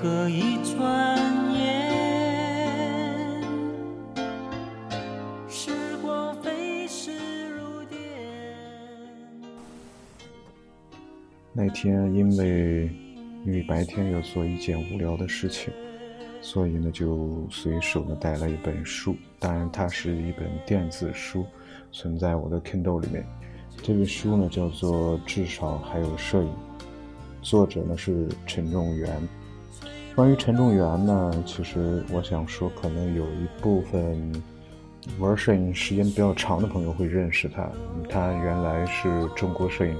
[0.00, 1.18] 何以转
[1.52, 1.90] 眼，
[5.48, 7.98] 时光飞逝如电。
[11.52, 12.88] 那天因为
[13.44, 15.72] 因为白天要做一件无聊的事情，
[16.40, 21.44] 所以呢就随手呢带了一本书，当然它是一本电子书，
[21.90, 23.26] 存在我的 Kindle 里面。
[23.82, 26.48] 这本书呢叫做《至少还有摄影》，
[27.42, 29.20] 作者呢是陈仲元。
[30.18, 34.32] 关于陈仲元呢，其实我想说，可能有一部分
[35.20, 37.70] 玩摄影时间比较长的朋友会认识他。
[38.10, 39.94] 他原来是中国摄影《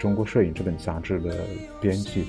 [0.00, 1.44] 中国摄影》这本杂志的
[1.80, 2.24] 编辑，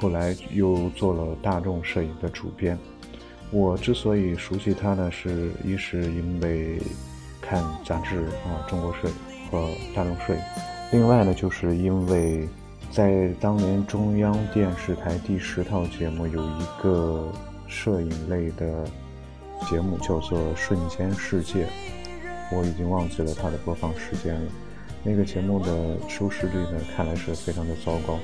[0.00, 2.78] 后来又做了大众摄影的主编。
[3.50, 6.80] 我之所以熟悉他呢，是一是因为
[7.42, 9.14] 看杂志啊，《中国摄影》。
[9.50, 10.40] 和大众摄影，
[10.92, 12.48] 另外呢，就是因为
[12.90, 17.32] 在当年中央电视台第十套节目有一个
[17.68, 18.84] 摄影类的
[19.68, 21.64] 节目，叫做《瞬间世界》，
[22.52, 24.50] 我已经忘记了它的播放时间了。
[25.04, 28.18] 那个节目的收视率呢，看来是非常的糟糕，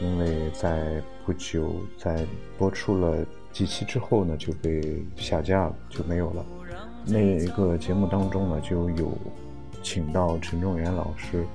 [0.00, 6.44] 因为在不久在播出了几期之后呢，就被下架了，就没有了。
[7.04, 9.12] 那一个节目当中呢，就有。
[9.82, 11.46] 请到陈仲元老师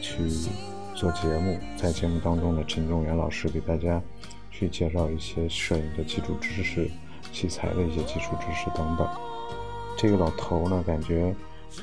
[0.00, 0.22] 去
[0.98, 4.02] 做节目，在节目当中呢，陈仲元老师给大家
[4.50, 6.90] 去介绍一些摄影的基础知识、
[7.32, 9.08] 器材的一些基础知识等等。
[9.96, 11.32] 这个老头呢，感觉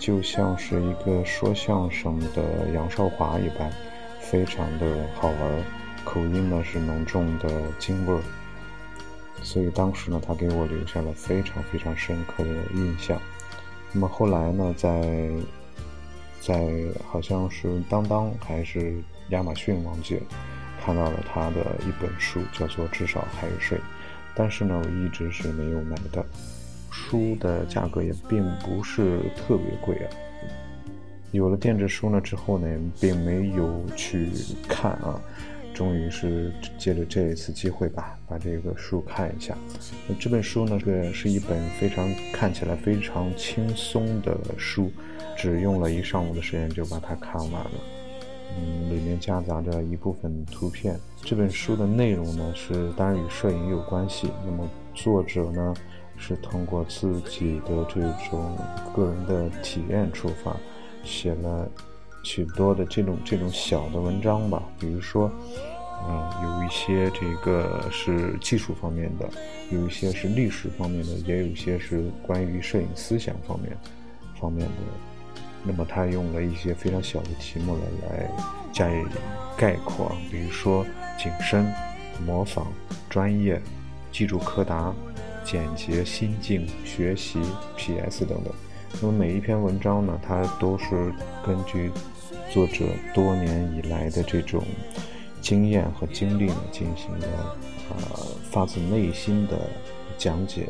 [0.01, 3.71] 就像是一个说相声的杨少华一般，
[4.19, 5.63] 非常的好玩，
[6.03, 8.21] 口音呢是浓重的京味儿，
[9.41, 13.17] 所以当时呢，他给我留下了非常非常深刻的印象。
[13.93, 15.29] 那么后来呢，在
[16.45, 16.71] 在
[17.09, 20.21] 好像是当当还是亚马逊忘记了，
[20.79, 23.77] 看到了他的一本书，叫做《至少还有睡》，
[24.35, 26.23] 但是呢，我一直是没有买的。
[26.91, 30.09] 书的价格也并不是特别贵啊。
[31.31, 32.67] 有了电子书呢之后呢，
[33.01, 34.29] 并没有去
[34.69, 35.19] 看啊。
[35.75, 39.57] 终于是借着这一次机会吧，把这个书看一下。
[40.07, 44.89] 那这本书呢，是是一本非常看起来非常轻松的书，
[45.35, 47.71] 只用了一上午的时间就把它看完了。
[48.57, 50.97] 嗯，里面夹杂着一部分图片。
[51.21, 54.31] 这本书的内容呢，是当然与摄影有关系。
[54.45, 55.73] 那么作者呢，
[56.17, 57.99] 是通过自己的这
[58.29, 58.57] 种
[58.95, 60.55] 个人的体验出发，
[61.03, 61.69] 写了。
[62.25, 65.31] 许多的这种这种小的文章吧，比如说，
[66.09, 69.29] 嗯，有一些这个是技术方面的，
[69.69, 73.77] 有一些是历史方面的，也有一些是关于摄影思想方面
[74.41, 74.73] 方面的。
[75.63, 78.31] 那么他用了一些非常小的题目来来
[78.73, 79.05] 加以
[79.55, 80.83] 概括，比如说
[81.19, 81.71] 景深、
[82.25, 82.65] 模仿、
[83.07, 83.61] 专业、
[84.11, 84.91] 记住柯达、
[85.43, 87.39] 简洁、心境、学习、
[87.77, 88.25] P.S.
[88.25, 88.51] 等等。
[88.99, 91.13] 那么每一篇文章呢，它都是
[91.45, 91.91] 根据。
[92.55, 94.63] 作者多年以来的这种
[95.41, 97.57] 经验和经历呢，进行了
[97.89, 97.95] 呃
[98.49, 99.59] 发自内心的
[100.17, 100.69] 讲解，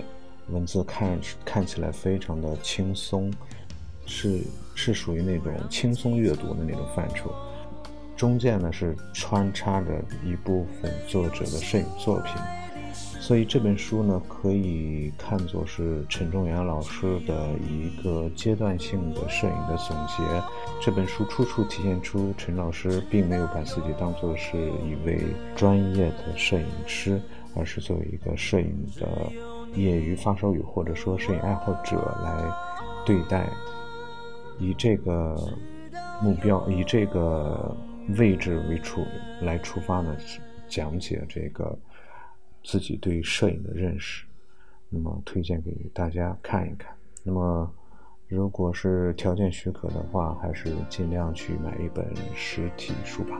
[0.50, 3.32] 文字看看起来非常的轻松，
[4.08, 4.42] 是
[4.74, 7.32] 是属于那种轻松阅读的那种范畴。
[8.18, 12.34] 中间呢是穿插着一部分作者的摄影作品。
[13.20, 20.24] 所以这本书呢，可以看作是陈仲元老师的一个阶段性的摄影的总结。
[20.80, 25.20] 这本书处处体现出陈老师并没有把自己当作是一位
[25.56, 27.20] 专业的摄影师，
[27.56, 29.08] 而是作为一个摄影的
[29.74, 32.44] 业余发烧友或者说摄影爱好者来
[33.08, 33.50] 对待。
[34.60, 35.36] 以这个
[36.22, 37.76] 目标，以这个
[38.20, 39.04] 位置为出
[39.42, 40.16] 来出发呢，
[40.68, 41.76] 讲解这个。
[42.66, 44.26] 自己对摄影的认识，
[44.90, 46.92] 那么推荐给大家看一看。
[47.24, 47.72] 那么，
[48.28, 52.04] 如果是条件许可的话，还是尽量去买一本
[52.36, 53.40] 实体书吧。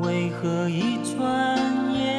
[0.00, 2.17] 为何一转眼，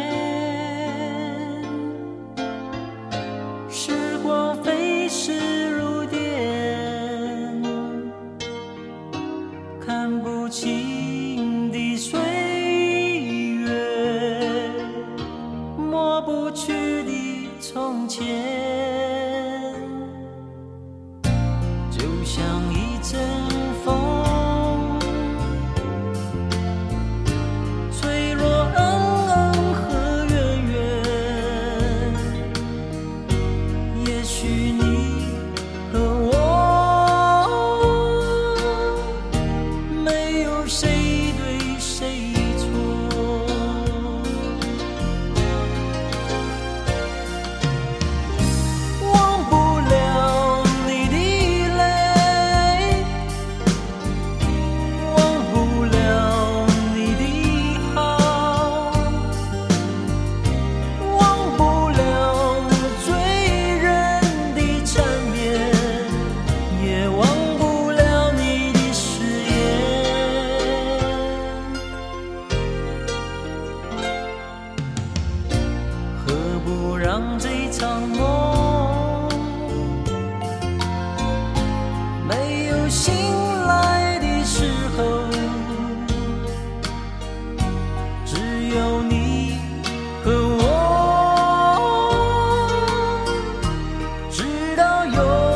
[94.79, 95.48] 都有。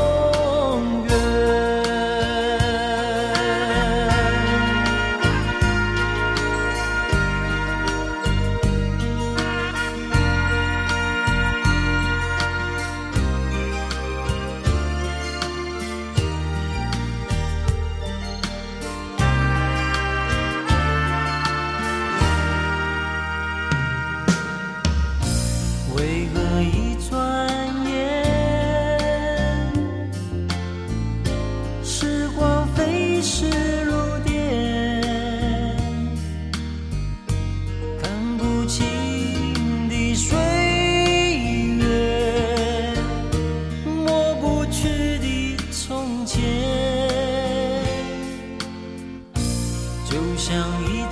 [31.85, 33.45] 时光飞逝
[33.83, 33.93] 如
[34.23, 35.01] 电
[38.01, 40.37] 看不清的岁
[41.77, 42.93] 月
[43.85, 44.87] 抹不去
[45.19, 46.41] 的从前
[50.09, 51.02] 就像一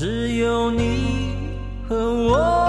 [0.00, 1.36] 只有你
[1.86, 2.59] 和我。